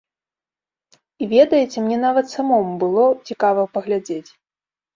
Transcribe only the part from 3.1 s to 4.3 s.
цікава паглядзець.